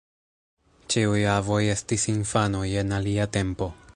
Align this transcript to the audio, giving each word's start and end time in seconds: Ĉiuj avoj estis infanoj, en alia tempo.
Ĉiuj 0.93 1.19
avoj 1.33 1.59
estis 1.75 2.07
infanoj, 2.15 2.65
en 2.85 2.99
alia 3.01 3.31
tempo. 3.39 3.73